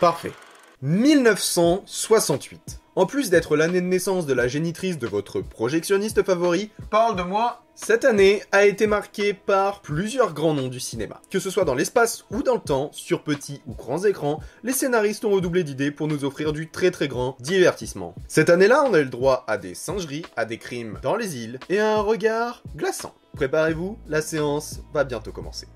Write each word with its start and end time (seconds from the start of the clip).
Parfait. 0.00 0.32
1968. 0.80 2.80
En 2.96 3.04
plus 3.04 3.28
d'être 3.28 3.54
l'année 3.54 3.82
de 3.82 3.86
naissance 3.86 4.24
de 4.24 4.32
la 4.32 4.48
génitrice 4.48 4.98
de 4.98 5.06
votre 5.06 5.42
projectionniste 5.42 6.22
favori, 6.22 6.70
parle 6.88 7.16
de 7.16 7.22
moi. 7.22 7.62
Cette 7.74 8.06
année 8.06 8.42
a 8.50 8.64
été 8.64 8.86
marquée 8.86 9.34
par 9.34 9.82
plusieurs 9.82 10.32
grands 10.32 10.54
noms 10.54 10.68
du 10.68 10.80
cinéma. 10.80 11.20
Que 11.30 11.38
ce 11.38 11.50
soit 11.50 11.66
dans 11.66 11.74
l'espace 11.74 12.24
ou 12.30 12.42
dans 12.42 12.54
le 12.54 12.60
temps, 12.60 12.88
sur 12.94 13.22
petits 13.22 13.60
ou 13.66 13.74
grands 13.74 14.02
écrans, 14.02 14.40
les 14.62 14.72
scénaristes 14.72 15.26
ont 15.26 15.32
redoublé 15.32 15.64
d'idées 15.64 15.90
pour 15.90 16.08
nous 16.08 16.24
offrir 16.24 16.54
du 16.54 16.70
très 16.70 16.90
très 16.90 17.08
grand 17.08 17.36
divertissement. 17.38 18.14
Cette 18.26 18.48
année-là, 18.48 18.84
on 18.88 18.94
a 18.94 19.00
eu 19.00 19.04
le 19.04 19.10
droit 19.10 19.44
à 19.48 19.58
des 19.58 19.74
singeries, 19.74 20.24
à 20.34 20.46
des 20.46 20.56
crimes 20.56 20.98
dans 21.02 21.16
les 21.16 21.36
îles 21.36 21.60
et 21.68 21.78
à 21.78 21.96
un 21.96 22.00
regard 22.00 22.62
glaçant. 22.74 23.14
Préparez-vous, 23.36 23.98
la 24.08 24.22
séance 24.22 24.80
va 24.94 25.04
bientôt 25.04 25.30
commencer. 25.30 25.66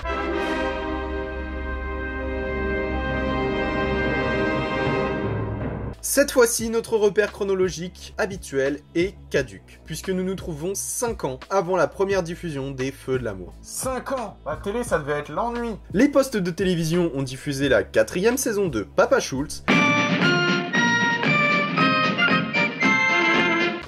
Cette 6.07 6.33
fois-ci, 6.33 6.69
notre 6.69 6.99
repère 6.99 7.33
chronologique 7.33 8.15
habituel 8.19 8.81
est 8.95 9.15
caduque, 9.31 9.81
puisque 9.87 10.11
nous 10.11 10.23
nous 10.23 10.34
trouvons 10.34 10.73
5 10.75 11.25
ans 11.25 11.41
avant 11.48 11.77
la 11.77 11.87
première 11.87 12.23
diffusion 12.23 12.73
des 12.73 12.91
Feux 12.92 13.19
de 13.19 13.25
l'amour. 13.25 13.55
5 13.62 14.12
ans 14.12 14.37
La 14.45 14.56
télé, 14.56 14.84
ça 14.84 14.98
devait 14.98 15.20
être 15.20 15.31
l'ennui 15.31 15.77
Les 15.95 16.11
postes 16.11 16.37
de 16.37 16.51
télévision 16.51 17.11
ont 17.15 17.23
diffusé 17.23 17.70
la 17.70 17.84
quatrième 17.84 18.37
saison 18.37 18.69
de 18.69 18.83
Papa 18.83 19.19
Schultz, 19.19 19.65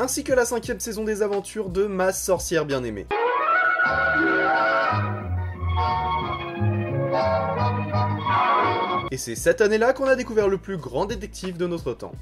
ainsi 0.01 0.25
que 0.25 0.33
la 0.33 0.47
cinquième 0.47 0.81
saison 0.81 1.05
des 1.05 1.21
aventures 1.21 1.69
de 1.69 1.85
Ma 1.85 2.15
sorcière 2.15 2.65
bien-aimée. 2.65 3.07
Et 9.11 9.17
c'est 9.17 9.35
cette 9.35 9.61
année-là 9.61 9.93
qu'on 9.93 10.07
a 10.07 10.17
découvert 10.17 10.49
le 10.49 10.59
plus 10.59 10.77
grand 10.77 11.07
détective 11.07 11.57
de 11.57 11.67
notre 11.67 11.93
temps. 11.93 12.13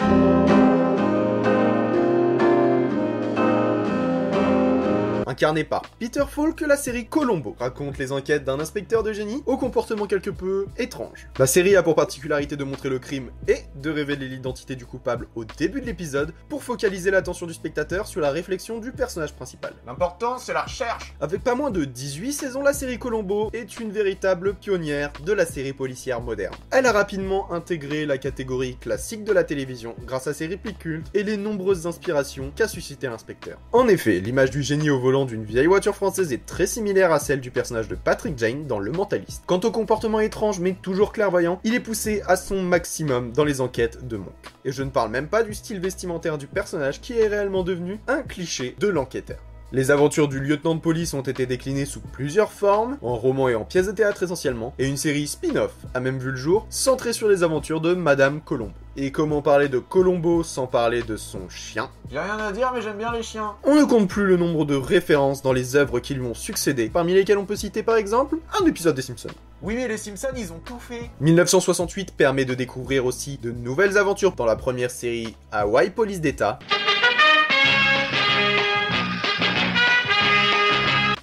Incarné 5.34 5.64
par 5.64 5.82
Peter 5.98 6.22
Falk, 6.30 6.60
la 6.60 6.76
série 6.76 7.06
Colombo 7.06 7.56
raconte 7.58 7.98
les 7.98 8.12
enquêtes 8.12 8.44
d'un 8.44 8.60
inspecteur 8.60 9.02
de 9.02 9.12
génie 9.12 9.42
au 9.46 9.56
comportement 9.56 10.06
quelque 10.06 10.30
peu 10.30 10.66
étrange. 10.78 11.26
La 11.40 11.48
série 11.48 11.74
a 11.74 11.82
pour 11.82 11.96
particularité 11.96 12.56
de 12.56 12.62
montrer 12.62 12.88
le 12.88 13.00
crime 13.00 13.32
et 13.48 13.56
de 13.74 13.90
révéler 13.90 14.28
l'identité 14.28 14.76
du 14.76 14.86
coupable 14.86 15.26
au 15.34 15.44
début 15.44 15.80
de 15.80 15.86
l'épisode 15.86 16.32
pour 16.48 16.62
focaliser 16.62 17.10
l'attention 17.10 17.48
du 17.48 17.52
spectateur 17.52 18.06
sur 18.06 18.20
la 18.20 18.30
réflexion 18.30 18.78
du 18.78 18.92
personnage 18.92 19.34
principal. 19.34 19.72
L'important, 19.88 20.38
c'est 20.38 20.52
la 20.52 20.62
recherche 20.62 21.16
Avec 21.20 21.42
pas 21.42 21.56
moins 21.56 21.72
de 21.72 21.84
18 21.84 22.32
saisons, 22.32 22.62
la 22.62 22.72
série 22.72 23.00
Colombo 23.00 23.50
est 23.52 23.80
une 23.80 23.90
véritable 23.90 24.54
pionnière 24.54 25.10
de 25.26 25.32
la 25.32 25.46
série 25.46 25.72
policière 25.72 26.20
moderne. 26.20 26.54
Elle 26.70 26.86
a 26.86 26.92
rapidement 26.92 27.52
intégré 27.52 28.06
la 28.06 28.18
catégorie 28.18 28.76
classique 28.76 29.24
de 29.24 29.32
la 29.32 29.42
télévision 29.42 29.96
grâce 30.06 30.28
à 30.28 30.32
ses 30.32 30.46
répliques 30.46 30.78
cultes 30.78 31.10
et 31.12 31.24
les 31.24 31.36
nombreuses 31.36 31.88
inspirations 31.88 32.52
qu'a 32.54 32.68
suscité 32.68 33.08
l'inspecteur. 33.08 33.58
En 33.72 33.88
effet, 33.88 34.20
l'image 34.20 34.52
du 34.52 34.62
génie 34.62 34.90
au 34.90 35.00
volant 35.00 35.23
d'une 35.24 35.44
vieille 35.44 35.66
voiture 35.66 35.94
française 35.94 36.32
est 36.32 36.46
très 36.46 36.66
similaire 36.66 37.12
à 37.12 37.18
celle 37.18 37.40
du 37.40 37.50
personnage 37.50 37.88
de 37.88 37.94
Patrick 37.94 38.38
Jane 38.38 38.66
dans 38.66 38.78
Le 38.78 38.92
Mentaliste. 38.92 39.42
Quant 39.46 39.60
au 39.60 39.70
comportement 39.70 40.20
étrange 40.20 40.60
mais 40.60 40.76
toujours 40.80 41.12
clairvoyant, 41.12 41.60
il 41.64 41.74
est 41.74 41.80
poussé 41.80 42.22
à 42.26 42.36
son 42.36 42.62
maximum 42.62 43.32
dans 43.32 43.44
les 43.44 43.60
enquêtes 43.60 44.06
de 44.06 44.16
Monk. 44.16 44.32
Et 44.64 44.72
je 44.72 44.82
ne 44.82 44.90
parle 44.90 45.10
même 45.10 45.28
pas 45.28 45.42
du 45.42 45.54
style 45.54 45.80
vestimentaire 45.80 46.38
du 46.38 46.46
personnage 46.46 47.00
qui 47.00 47.14
est 47.14 47.28
réellement 47.28 47.62
devenu 47.62 48.00
un 48.08 48.22
cliché 48.22 48.76
de 48.78 48.88
l'enquêteur. 48.88 49.38
Les 49.74 49.90
aventures 49.90 50.28
du 50.28 50.38
lieutenant 50.38 50.76
de 50.76 50.80
police 50.80 51.14
ont 51.14 51.22
été 51.22 51.46
déclinées 51.46 51.84
sous 51.84 51.98
plusieurs 51.98 52.52
formes, 52.52 52.96
en 53.02 53.16
roman 53.16 53.48
et 53.48 53.56
en 53.56 53.64
pièces 53.64 53.88
de 53.88 53.90
théâtre 53.90 54.22
essentiellement, 54.22 54.72
et 54.78 54.86
une 54.86 54.96
série 54.96 55.26
spin-off 55.26 55.72
a 55.94 55.98
même 55.98 56.20
vu 56.20 56.30
le 56.30 56.36
jour, 56.36 56.64
centrée 56.70 57.12
sur 57.12 57.26
les 57.26 57.42
aventures 57.42 57.80
de 57.80 57.92
Madame 57.92 58.40
Colombo. 58.40 58.70
Et 58.96 59.10
comment 59.10 59.42
parler 59.42 59.68
de 59.68 59.80
Colombo 59.80 60.44
sans 60.44 60.68
parler 60.68 61.02
de 61.02 61.16
son 61.16 61.48
chien? 61.48 61.90
J'ai 62.08 62.20
rien 62.20 62.38
à 62.38 62.52
dire, 62.52 62.70
mais 62.72 62.82
j'aime 62.82 62.98
bien 62.98 63.12
les 63.12 63.24
chiens 63.24 63.54
On 63.64 63.74
ne 63.74 63.82
compte 63.82 64.08
plus 64.08 64.24
le 64.24 64.36
nombre 64.36 64.64
de 64.64 64.76
références 64.76 65.42
dans 65.42 65.52
les 65.52 65.74
œuvres 65.74 65.98
qui 65.98 66.14
lui 66.14 66.24
ont 66.24 66.34
succédé, 66.34 66.88
parmi 66.88 67.12
lesquelles 67.12 67.38
on 67.38 67.44
peut 67.44 67.56
citer 67.56 67.82
par 67.82 67.96
exemple 67.96 68.36
un 68.60 68.64
épisode 68.66 68.94
des 68.94 69.02
Simpsons. 69.02 69.26
Oui, 69.60 69.74
mais 69.74 69.88
les 69.88 69.96
Simpsons, 69.96 70.28
ils 70.36 70.52
ont 70.52 70.60
tout 70.64 70.78
fait 70.78 71.10
1968 71.20 72.12
permet 72.16 72.44
de 72.44 72.54
découvrir 72.54 73.06
aussi 73.06 73.38
de 73.38 73.50
nouvelles 73.50 73.98
aventures 73.98 74.36
dans 74.36 74.46
la 74.46 74.54
première 74.54 74.92
série 74.92 75.34
Hawaii 75.50 75.90
Police 75.90 76.20
d'État. 76.20 76.60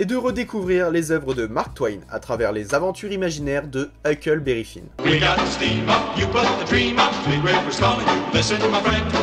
Et 0.02 0.06
de 0.06 0.16
redécouvrir 0.16 0.90
les 0.90 1.12
œuvres 1.12 1.36
de 1.36 1.46
Mark 1.46 1.76
Twain 1.76 2.00
à 2.10 2.20
travers 2.20 2.52
les 2.52 2.74
aventures 2.74 3.12
imaginaires 3.12 3.68
de 3.68 3.92
Huckleberry 4.04 4.64
Finn. 4.64 4.86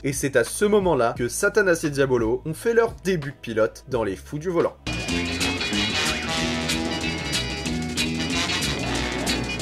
Et 0.05 0.13
c'est 0.13 0.37
à 0.37 0.45
ce 0.45 0.65
moment-là 0.65 1.17
que 1.19 1.27
Satanas 1.27 1.81
et 1.83 1.91
Diabolo 1.91 2.43
ont 2.47 2.55
fait 2.55 2.75
leur 2.75 2.93
début 3.03 3.33
de 3.33 3.37
pilote 3.43 3.87
dans 3.89 4.05
Les 4.05 4.15
Fous 4.15 4.39
du 4.39 4.51
Volant. 4.51 4.77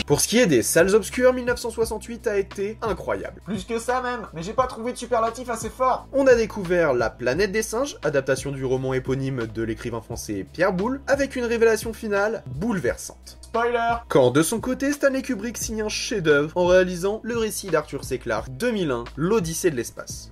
Pour 0.06 0.20
ce 0.20 0.28
qui 0.28 0.38
est 0.38 0.46
des 0.46 0.62
salles 0.62 0.94
obscures, 0.94 1.32
1968 1.32 2.28
a 2.28 2.38
été 2.38 2.78
incroyable. 2.80 3.42
Plus 3.44 3.64
que 3.64 3.80
ça 3.80 4.00
même 4.00 4.28
Mais 4.34 4.42
j'ai 4.44 4.52
pas 4.52 4.68
trouvé 4.68 4.92
de 4.92 4.96
superlatif 4.96 5.50
assez 5.50 5.68
fort 5.68 6.06
On 6.12 6.28
a 6.28 6.36
découvert 6.36 6.94
La 6.94 7.10
planète 7.10 7.50
des 7.50 7.62
singes, 7.62 7.98
adaptation 8.04 8.52
du 8.52 8.64
roman 8.64 8.94
éponyme 8.94 9.48
de 9.48 9.62
l'écrivain 9.64 10.00
français 10.00 10.46
Pierre 10.52 10.72
Boulle, 10.72 11.00
avec 11.08 11.34
une 11.34 11.44
révélation 11.44 11.92
finale 11.92 12.44
bouleversante. 12.46 13.38
Spoiler 13.42 13.94
Quand 14.06 14.30
de 14.30 14.42
son 14.42 14.60
côté, 14.60 14.92
Stanley 14.92 15.22
Kubrick 15.22 15.58
signe 15.58 15.82
un 15.82 15.88
chef-d'œuvre 15.88 16.52
en 16.54 16.66
réalisant 16.66 17.20
le 17.24 17.36
récit 17.36 17.66
d'Arthur 17.66 18.04
C. 18.04 18.18
Clarke 18.18 18.50
2001, 18.50 19.04
l'Odyssée 19.16 19.72
de 19.72 19.76
l'espace. 19.76 20.30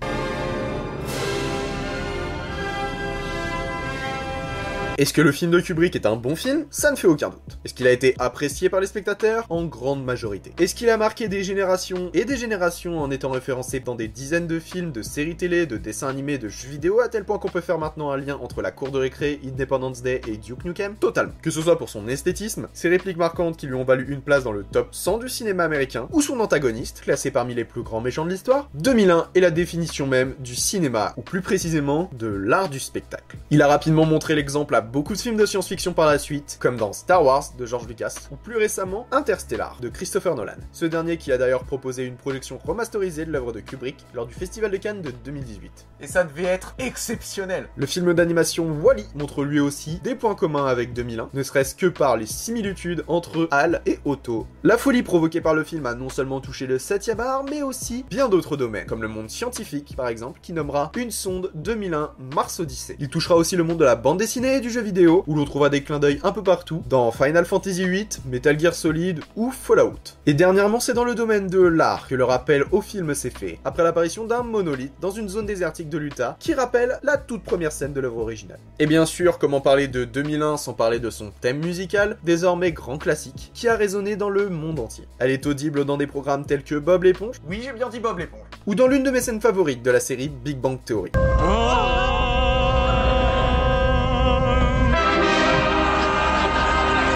Est-ce 4.96 5.12
que 5.12 5.20
le 5.20 5.32
film 5.32 5.50
de 5.50 5.58
Kubrick 5.58 5.96
est 5.96 6.06
un 6.06 6.14
bon 6.14 6.36
film? 6.36 6.66
Ça 6.70 6.92
ne 6.92 6.96
fait 6.96 7.08
aucun 7.08 7.30
doute. 7.30 7.58
Est-ce 7.64 7.74
qu'il 7.74 7.88
a 7.88 7.90
été 7.90 8.14
apprécié 8.20 8.68
par 8.68 8.78
les 8.78 8.86
spectateurs? 8.86 9.44
En 9.48 9.64
grande 9.64 10.04
majorité. 10.04 10.52
Est-ce 10.60 10.76
qu'il 10.76 10.88
a 10.88 10.96
marqué 10.96 11.26
des 11.26 11.42
générations 11.42 12.10
et 12.14 12.24
des 12.24 12.36
générations 12.36 13.00
en 13.00 13.10
étant 13.10 13.30
référencé 13.30 13.80
dans 13.80 13.96
des 13.96 14.06
dizaines 14.06 14.46
de 14.46 14.60
films, 14.60 14.92
de 14.92 15.02
séries 15.02 15.34
télé, 15.34 15.66
de 15.66 15.78
dessins 15.78 16.06
animés, 16.06 16.38
de 16.38 16.48
jeux 16.48 16.68
vidéo, 16.68 17.00
à 17.00 17.08
tel 17.08 17.24
point 17.24 17.38
qu'on 17.38 17.48
peut 17.48 17.60
faire 17.60 17.80
maintenant 17.80 18.12
un 18.12 18.16
lien 18.16 18.38
entre 18.40 18.62
la 18.62 18.70
cour 18.70 18.92
de 18.92 18.98
récré, 19.00 19.40
Independence 19.44 20.00
Day 20.00 20.20
et 20.28 20.36
Duke 20.36 20.64
Nukem? 20.64 20.94
Totalement. 20.94 21.32
Que 21.42 21.50
ce 21.50 21.60
soit 21.60 21.76
pour 21.76 21.88
son 21.88 22.06
esthétisme, 22.06 22.68
ses 22.72 22.88
répliques 22.88 23.16
marquantes 23.16 23.56
qui 23.56 23.66
lui 23.66 23.74
ont 23.74 23.84
valu 23.84 24.06
une 24.08 24.22
place 24.22 24.44
dans 24.44 24.52
le 24.52 24.62
top 24.62 24.88
100 24.92 25.18
du 25.18 25.28
cinéma 25.28 25.64
américain, 25.64 26.06
ou 26.12 26.22
son 26.22 26.38
antagoniste, 26.38 27.00
classé 27.00 27.32
parmi 27.32 27.56
les 27.56 27.64
plus 27.64 27.82
grands 27.82 28.00
méchants 28.00 28.24
de 28.24 28.30
l'histoire, 28.30 28.70
2001 28.74 29.26
est 29.34 29.40
la 29.40 29.50
définition 29.50 30.06
même 30.06 30.34
du 30.38 30.54
cinéma, 30.54 31.14
ou 31.16 31.22
plus 31.22 31.42
précisément 31.42 32.08
de 32.16 32.28
l'art 32.28 32.68
du 32.68 32.78
spectacle. 32.78 33.38
Il 33.50 33.60
a 33.60 33.66
rapidement 33.66 34.06
montré 34.06 34.36
l'exemple 34.36 34.76
à 34.76 34.83
beaucoup 34.84 35.14
de 35.14 35.18
films 35.18 35.36
de 35.36 35.46
science-fiction 35.46 35.92
par 35.92 36.06
la 36.06 36.18
suite, 36.18 36.58
comme 36.60 36.76
dans 36.76 36.92
Star 36.92 37.24
Wars 37.24 37.44
de 37.58 37.66
George 37.66 37.88
Lucas, 37.88 38.14
ou 38.30 38.36
plus 38.36 38.56
récemment 38.56 39.06
Interstellar 39.10 39.78
de 39.80 39.88
Christopher 39.88 40.34
Nolan. 40.34 40.58
Ce 40.72 40.84
dernier 40.84 41.16
qui 41.16 41.32
a 41.32 41.38
d'ailleurs 41.38 41.64
proposé 41.64 42.04
une 42.04 42.16
projection 42.16 42.58
remasterisée 42.64 43.24
de 43.24 43.32
l'œuvre 43.32 43.52
de 43.52 43.60
Kubrick 43.60 43.96
lors 44.14 44.26
du 44.26 44.34
Festival 44.34 44.70
de 44.70 44.76
Cannes 44.76 45.02
de 45.02 45.10
2018. 45.10 45.86
Et 46.00 46.06
ça 46.06 46.24
devait 46.24 46.44
être 46.44 46.74
exceptionnel 46.78 47.68
Le 47.76 47.86
film 47.86 48.14
d'animation 48.14 48.70
Wally 48.82 49.06
montre 49.14 49.44
lui 49.44 49.60
aussi 49.60 50.00
des 50.04 50.14
points 50.14 50.34
communs 50.34 50.66
avec 50.66 50.92
2001, 50.92 51.30
ne 51.32 51.42
serait-ce 51.42 51.74
que 51.74 51.86
par 51.86 52.16
les 52.16 52.26
similitudes 52.26 53.04
entre 53.08 53.48
Hal 53.50 53.82
et 53.86 53.98
Otto. 54.04 54.46
La 54.62 54.78
folie 54.78 55.02
provoquée 55.02 55.40
par 55.40 55.54
le 55.54 55.64
film 55.64 55.86
a 55.86 55.94
non 55.94 56.08
seulement 56.08 56.40
touché 56.40 56.66
le 56.66 56.78
7ème 56.78 57.20
art, 57.20 57.44
mais 57.44 57.62
aussi 57.62 58.04
bien 58.10 58.28
d'autres 58.28 58.56
domaines, 58.56 58.86
comme 58.86 59.02
le 59.02 59.08
monde 59.08 59.30
scientifique 59.30 59.94
par 59.96 60.08
exemple, 60.08 60.40
qui 60.42 60.52
nommera 60.52 60.92
une 60.96 61.10
sonde 61.10 61.50
2001 61.54 62.12
Mars 62.34 62.60
Odyssey. 62.60 62.96
Il 62.98 63.08
touchera 63.08 63.36
aussi 63.36 63.56
le 63.56 63.64
monde 63.64 63.78
de 63.78 63.84
la 63.84 63.96
bande 63.96 64.18
dessinée 64.18 64.56
et 64.56 64.60
du 64.60 64.70
vidéo, 64.82 65.24
où 65.26 65.34
l'on 65.34 65.44
trouvera 65.44 65.68
des 65.70 65.82
clins 65.82 65.98
d'œil 65.98 66.20
un 66.22 66.32
peu 66.32 66.42
partout, 66.42 66.82
dans 66.88 67.10
Final 67.10 67.44
Fantasy 67.44 67.88
VIII, 67.88 68.08
Metal 68.26 68.58
Gear 68.58 68.74
Solid 68.74 69.20
ou 69.36 69.50
Fallout. 69.50 69.94
Et 70.26 70.34
dernièrement, 70.34 70.80
c'est 70.80 70.94
dans 70.94 71.04
le 71.04 71.14
domaine 71.14 71.48
de 71.48 71.60
l'art 71.60 72.08
que 72.08 72.14
le 72.14 72.24
rappel 72.24 72.64
au 72.72 72.80
film 72.80 73.14
s'est 73.14 73.30
fait, 73.30 73.58
après 73.64 73.82
l'apparition 73.82 74.24
d'un 74.24 74.42
monolithe 74.42 74.92
dans 75.00 75.10
une 75.10 75.28
zone 75.28 75.46
désertique 75.46 75.88
de 75.88 75.98
l'Utah, 75.98 76.36
qui 76.40 76.54
rappelle 76.54 76.98
la 77.02 77.16
toute 77.16 77.42
première 77.42 77.72
scène 77.72 77.92
de 77.92 78.00
l'œuvre 78.00 78.18
originale. 78.18 78.58
Et 78.78 78.86
bien 78.86 79.06
sûr, 79.06 79.38
comment 79.38 79.60
parler 79.60 79.88
de 79.88 80.04
2001 80.04 80.56
sans 80.56 80.72
parler 80.72 80.98
de 81.00 81.10
son 81.10 81.30
thème 81.40 81.58
musical, 81.64 82.16
désormais 82.24 82.72
grand 82.72 82.98
classique, 82.98 83.50
qui 83.54 83.68
a 83.68 83.76
résonné 83.76 84.16
dans 84.16 84.30
le 84.30 84.48
monde 84.48 84.80
entier. 84.80 85.04
Elle 85.18 85.30
est 85.30 85.46
audible 85.46 85.84
dans 85.84 85.96
des 85.96 86.06
programmes 86.06 86.44
tels 86.46 86.64
que 86.64 86.74
Bob 86.76 87.04
l'éponge, 87.04 87.36
Oui, 87.48 87.60
j'ai 87.64 87.72
bien 87.72 87.88
dit 87.88 88.00
Bob 88.00 88.18
l'éponge. 88.18 88.40
ou 88.66 88.74
dans 88.74 88.86
l'une 88.86 89.02
de 89.02 89.10
mes 89.10 89.20
scènes 89.20 89.40
favorites 89.40 89.82
de 89.82 89.90
la 89.90 90.00
série 90.00 90.28
Big 90.28 90.58
Bang 90.58 90.78
Theory. 90.84 91.12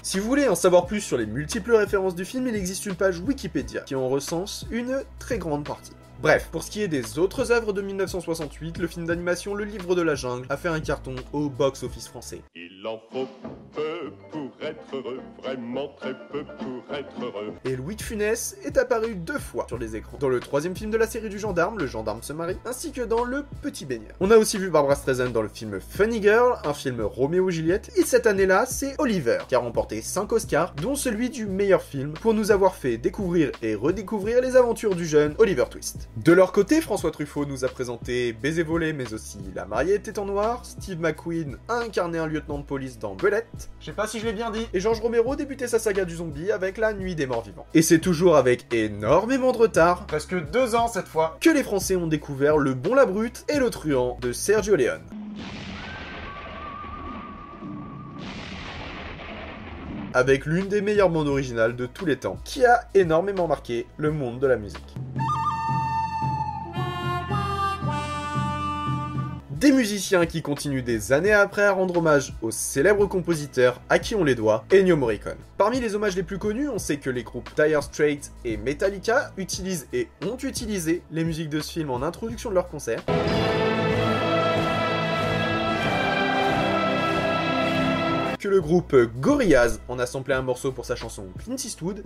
Si 0.09 0.17
vous 0.17 0.25
voulez 0.25 0.47
en 0.47 0.55
savoir 0.55 0.87
plus 0.87 1.01
sur 1.01 1.19
les 1.19 1.27
multiples 1.27 1.75
références 1.75 2.15
du 2.15 2.25
film, 2.25 2.47
il 2.47 2.55
existe 2.55 2.87
une 2.87 2.95
page 2.95 3.19
Wikipédia 3.19 3.81
qui 3.81 3.93
en 3.93 4.09
recense 4.09 4.65
une 4.71 5.03
très 5.19 5.37
grande 5.37 5.63
partie. 5.63 5.91
Bref, 6.19 6.49
pour 6.51 6.63
ce 6.63 6.71
qui 6.71 6.81
est 6.81 6.87
des 6.87 7.19
autres 7.19 7.51
œuvres 7.51 7.73
de 7.73 7.83
1968, 7.83 8.79
le 8.79 8.87
film 8.87 9.05
d'animation 9.05 9.53
Le 9.53 9.65
Livre 9.65 9.93
de 9.93 10.01
la 10.01 10.15
Jungle 10.15 10.47
a 10.49 10.57
fait 10.57 10.67
un 10.67 10.79
carton 10.79 11.13
au 11.31 11.47
box-office 11.47 12.07
français. 12.07 12.41
Il 12.55 12.83
en 12.87 12.99
faut 13.11 13.27
peu 13.71 14.11
pour 14.31 14.48
être 14.69 14.95
heureux, 14.95 15.19
vraiment 15.41 15.87
très 15.99 16.13
peu 16.31 16.43
pour 16.43 16.95
être 16.95 17.23
heureux. 17.23 17.53
Et 17.65 17.75
Louis 17.75 17.95
de 17.95 18.01
Funès 18.01 18.55
est 18.63 18.77
apparu 18.77 19.15
deux 19.15 19.39
fois 19.39 19.65
sur 19.67 19.77
les 19.77 19.95
écrans. 19.95 20.17
Dans 20.19 20.29
le 20.29 20.39
troisième 20.39 20.75
film 20.75 20.91
de 20.91 20.97
la 20.97 21.07
série 21.07 21.29
du 21.29 21.39
gendarme, 21.39 21.79
Le 21.79 21.87
gendarme 21.87 22.21
se 22.21 22.33
marie, 22.33 22.57
ainsi 22.65 22.91
que 22.91 23.01
dans 23.01 23.23
Le 23.23 23.45
Petit 23.61 23.85
baigneur. 23.85 24.13
On 24.19 24.31
a 24.31 24.37
aussi 24.37 24.57
vu 24.57 24.69
Barbara 24.69 24.95
Streisand 24.95 25.29
dans 25.29 25.41
le 25.41 25.47
film 25.47 25.79
Funny 25.79 26.21
Girl, 26.21 26.57
un 26.63 26.73
film 26.73 27.01
Roméo 27.01 27.49
et 27.49 27.51
Juliette, 27.51 27.91
et 27.95 28.03
cette 28.03 28.27
année-là, 28.27 28.65
c'est 28.65 28.95
Oliver, 28.99 29.39
qui 29.47 29.55
a 29.55 29.59
remporté 29.59 30.01
5 30.01 30.31
Oscars, 30.31 30.73
dont 30.75 30.95
celui 30.95 31.29
du 31.29 31.45
meilleur 31.47 31.81
film, 31.81 32.13
pour 32.13 32.33
nous 32.33 32.51
avoir 32.51 32.75
fait 32.75 32.97
découvrir 32.97 33.51
et 33.61 33.75
redécouvrir 33.75 34.41
les 34.41 34.55
aventures 34.55 34.95
du 34.95 35.05
jeune 35.05 35.33
Oliver 35.39 35.65
Twist. 35.69 36.09
De 36.17 36.31
leur 36.33 36.51
côté, 36.51 36.81
François 36.81 37.11
Truffaut 37.11 37.45
nous 37.45 37.65
a 37.65 37.67
présenté 37.69 38.33
Baiser 38.33 38.63
volé, 38.63 38.93
mais 38.93 39.13
aussi 39.13 39.39
La 39.55 39.65
mariée 39.65 39.95
était 39.95 40.19
en 40.19 40.25
noir, 40.25 40.63
Steve 40.63 40.99
McQueen 40.99 41.57
a 41.67 41.77
incarné 41.79 42.19
un 42.19 42.27
lieutenant 42.27 42.59
de 42.59 42.63
police 42.65 42.99
dans 42.99 43.15
Belette, 43.15 43.69
Je 43.79 43.85
sais 43.87 43.93
pas 43.93 44.05
si 44.07 44.19
je 44.19 44.25
l'ai 44.25 44.33
bien 44.33 44.51
dit. 44.51 44.58
Et 44.73 44.79
Georges 44.79 44.99
Romero 44.99 45.35
débutait 45.35 45.67
sa 45.67 45.79
saga 45.79 46.05
du 46.05 46.15
zombie 46.15 46.51
avec 46.51 46.77
La 46.77 46.93
Nuit 46.93 47.15
des 47.15 47.25
Morts 47.25 47.43
Vivants. 47.43 47.65
Et 47.73 47.81
c'est 47.81 47.99
toujours 47.99 48.35
avec 48.35 48.73
énormément 48.73 49.51
de 49.51 49.57
retard 49.57 50.05
Presque 50.07 50.35
deux 50.51 50.75
ans 50.75 50.87
cette 50.87 51.07
fois. 51.07 51.37
que 51.41 51.49
les 51.49 51.63
Français 51.63 51.95
ont 51.95 52.07
découvert 52.07 52.57
Le 52.57 52.73
Bon 52.73 52.95
la 52.95 53.05
Brute 53.05 53.45
et 53.49 53.59
Le 53.59 53.69
Truand 53.69 54.17
de 54.21 54.31
Sergio 54.31 54.75
Leone. 54.75 55.01
Avec 60.13 60.45
l'une 60.45 60.67
des 60.67 60.81
meilleures 60.81 61.09
bandes 61.09 61.27
originales 61.27 61.75
de 61.75 61.85
tous 61.85 62.05
les 62.05 62.17
temps, 62.17 62.37
qui 62.43 62.65
a 62.65 62.81
énormément 62.95 63.47
marqué 63.47 63.85
le 63.97 64.11
monde 64.11 64.39
de 64.39 64.47
la 64.47 64.55
musique. 64.57 64.95
Des 69.59 69.73
musiciens 69.73 70.25
qui 70.25 70.41
continuent 70.41 70.83
des 70.83 71.11
années 71.11 71.33
après 71.33 71.63
à 71.63 71.73
rendre 71.73 71.97
hommage 71.97 72.33
au 72.41 72.49
célèbre 72.49 73.05
compositeur 73.07 73.81
à 73.89 73.99
qui 73.99 74.15
on 74.15 74.23
les 74.23 74.33
doit, 74.33 74.63
Ennio 74.71 74.95
Morricone. 74.95 75.35
Parmi 75.57 75.81
les 75.81 75.95
hommages 75.95 76.15
les 76.15 76.23
plus 76.23 76.37
connus, 76.37 76.69
on 76.69 76.79
sait 76.79 76.95
que 76.95 77.09
les 77.09 77.23
groupes 77.23 77.49
Dire 77.57 77.83
Straits 77.83 78.31
et 78.45 78.55
Metallica 78.55 79.33
utilisent 79.35 79.89
et 79.91 80.07
ont 80.25 80.37
utilisé 80.37 81.01
les 81.11 81.25
musiques 81.25 81.49
de 81.49 81.59
ce 81.59 81.73
film 81.73 81.89
en 81.89 82.03
introduction 82.03 82.49
de 82.51 82.55
leurs 82.55 82.69
concerts. 82.69 83.03
Que 88.39 88.47
le 88.47 88.61
groupe 88.61 88.95
Gorillaz 89.19 89.81
en 89.89 89.99
a 89.99 90.05
samplé 90.05 90.35
un 90.35 90.41
morceau 90.41 90.71
pour 90.71 90.85
sa 90.85 90.95
chanson 90.95 91.25
Clint 91.37 91.57
Eastwood. 91.57 92.05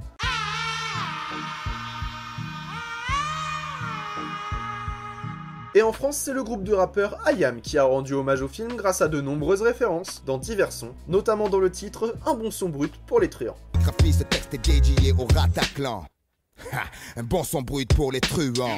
Et 5.75 5.81
en 5.81 5.92
France, 5.92 6.18
c'est 6.18 6.34
le 6.34 6.44
groupe 6.44 6.64
de 6.64 6.74
rappeurs 6.74 7.18
IAM 7.36 7.60
qui 7.60 7.80
a 7.80 7.84
rendu 7.84 8.14
hommage 8.14 8.44
au 8.44 8.48
film 8.48 8.74
grâce 8.75 9.02
à 9.02 9.08
de 9.08 9.22
nombreuses 9.22 9.64
références 9.64 10.22
dans 10.24 10.38
divers 10.38 10.72
sons, 10.72 10.94
notamment 11.08 11.50
dans 11.50 11.60
le 11.60 11.72
titre 11.72 12.16
Un 12.28 12.36
bon 12.36 12.52
son 12.52 12.70
brut 12.70 12.94
pour 13.08 13.20
les 13.20 13.30
truands. 13.30 13.58
Graphie, 13.81 14.14
ce 14.14 14.24
texte 14.24 14.54
est 14.54 14.64
dédié 14.64 15.14
au 15.18 15.25
Rataclan. 15.34 16.06
Ha, 16.72 16.84
Un 17.16 17.24
bon 17.24 17.44
son 17.44 17.64
brut 17.64 17.92
pour 17.92 18.12
les 18.12 18.22
truands. 18.22 18.78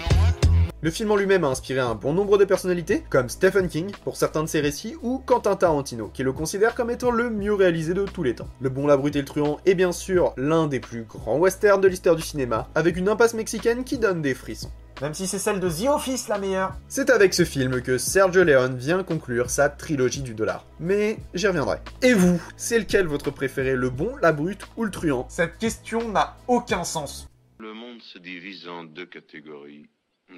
Le 0.82 0.90
film 0.92 1.12
en 1.12 1.18
lui-même 1.18 1.44
a 1.44 1.48
inspiré 1.48 1.82
un 1.82 1.96
bon 1.96 2.14
nombre 2.14 2.38
de 2.38 2.46
personnalités, 2.46 3.04
comme 3.10 3.28
Stephen 3.28 3.68
King 3.68 3.92
pour 4.06 4.16
certains 4.16 4.44
de 4.44 4.48
ses 4.48 4.62
récits, 4.62 4.96
ou 5.02 5.18
Quentin 5.26 5.58
Tarantino, 5.58 6.10
qui 6.14 6.24
le 6.24 6.32
considère 6.32 6.76
comme 6.76 6.92
étant 6.92 7.12
le 7.12 7.30
mieux 7.30 7.56
réalisé 7.56 7.94
de 7.94 8.06
tous 8.06 8.24
les 8.24 8.36
temps. 8.36 8.48
Le 8.62 8.70
Bon, 8.70 8.88
la 8.88 8.96
Brute 8.96 9.18
et 9.18 9.20
le 9.20 9.26
Truand 9.26 9.60
est 9.66 9.74
bien 9.74 9.92
sûr 9.92 10.34
l'un 10.38 10.68
des 10.68 10.80
plus 10.80 11.04
grands 11.04 11.40
westerns 11.40 11.82
de 11.82 11.88
l'histoire 11.90 12.16
du 12.16 12.22
cinéma, 12.22 12.70
avec 12.74 12.96
une 12.96 13.10
impasse 13.10 13.34
mexicaine 13.34 13.84
qui 13.84 13.98
donne 13.98 14.22
des 14.22 14.34
frissons. 14.34 14.72
Même 15.02 15.14
si 15.14 15.28
c'est 15.28 15.40
celle 15.40 15.60
de 15.60 15.70
The 15.70 15.90
Office 15.90 16.30
la 16.30 16.38
meilleure. 16.38 16.74
C'est 16.88 17.10
avec 17.10 17.34
ce 17.34 17.44
film 17.44 17.82
que 17.82 17.98
Sergio 17.98 18.46
Leone 18.46 18.78
vient 18.78 19.04
conclure 19.04 19.50
sa 19.50 19.68
trilogie 19.68 20.22
du 20.22 20.34
dollar. 20.34 20.66
Mais 20.80 21.18
j'y 21.34 21.48
reviendrai. 21.48 21.80
Et 22.02 22.14
vous, 22.14 22.42
c'est 22.56 22.80
lequel 22.80 23.06
votre 23.06 23.30
préféré, 23.30 23.76
le 23.76 23.90
bon, 23.90 24.16
la 24.22 24.32
brute 24.32 24.66
ou 24.78 24.86
le 24.86 24.92
truand? 24.92 25.28
Cette 25.30 25.58
question 25.58 26.10
n'a 26.10 26.38
aucun 26.48 26.86
sens. 26.86 27.28
Le 27.60 27.74
monde 27.74 28.02
se 28.02 28.20
divise 28.20 28.70
en 28.70 28.86
deux 28.86 29.06
catégories. 29.06 29.90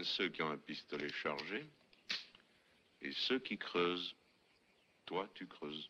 Ceux 0.02 0.30
qui 0.30 0.42
ont 0.42 0.50
un 0.50 0.58
pistolet 0.58 1.10
chargé 1.10 1.70
et 3.02 3.12
ceux 3.14 3.40
qui 3.40 3.58
creusent. 3.58 4.16
Toi, 5.06 5.28
tu 5.36 5.46
creuses. 5.48 5.90